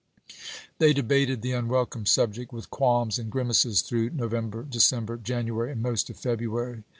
Bruce. 0.15 0.63
They 0.79 0.93
debated 0.93 1.43
the 1.43 1.51
unwelcome 1.51 2.07
subject 2.07 2.51
with 2.51 2.71
qualms 2.71 3.19
and 3.19 3.31
grimaces 3.31 3.83
through 3.83 4.09
November, 4.09 4.63
December, 4.63 5.15
Janu 5.19 5.55
ary, 5.59 5.73
and 5.73 5.83
most 5.83 6.09
of 6.09 6.17
February. 6.17 6.81